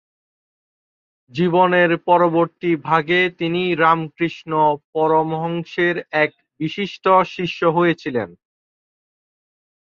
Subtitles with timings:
[1.31, 4.51] জীবনের পরবর্তী ভাগে তিনি রামকৃষ্ণ
[4.93, 8.29] পরমহংসের এক বিশিষ্ট শিষ্য হয়েছিলেন।